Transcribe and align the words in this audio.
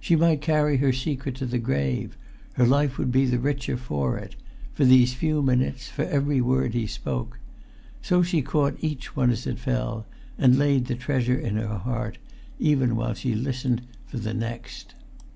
She 0.00 0.16
might 0.16 0.40
carry 0.40 0.78
her 0.78 0.92
secret 0.92 1.36
to 1.36 1.46
the 1.46 1.60
grave; 1.60 2.16
her 2.54 2.66
life 2.66 2.98
would 2.98 3.12
be 3.12 3.26
the 3.26 3.38
richer 3.38 3.76
for 3.76 4.18
it, 4.18 4.34
for 4.74 4.84
these 4.84 5.14
few 5.14 5.40
minutes, 5.40 5.86
for 5.86 6.02
every 6.02 6.40
word 6.40 6.74
he 6.74 6.88
spoke. 6.88 7.38
So 8.02 8.20
she 8.24 8.42
caught 8.42 8.74
each 8.80 9.14
one 9.14 9.30
as 9.30 9.46
it 9.46 9.60
fell, 9.60 10.04
and 10.36 10.58
laid 10.58 10.86
the 10.86 10.96
treasure 10.96 11.38
in 11.38 11.54
her 11.54 11.78
heart, 11.78 12.18
even 12.58 12.96
while 12.96 13.14
she 13.14 13.36
listened 13.36 13.82
for 14.04 14.16
the 14.18 14.34
next. 14.34 14.94